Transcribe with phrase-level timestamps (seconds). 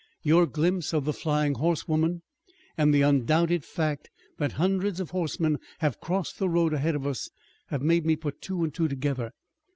[0.23, 2.23] Your glimpse of the flying horsewoman,
[2.75, 7.29] and the undoubted fact that hundreds of horsemen have crossed the road ahead of us,
[7.67, 9.31] have made me put two and two together.